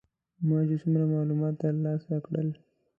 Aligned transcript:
ما 0.47 0.57
چې 0.67 0.75
څومره 0.81 1.03
معلومات 1.13 1.55
تر 1.61 1.73
لاسه 1.85 2.13
کړل. 2.25 2.47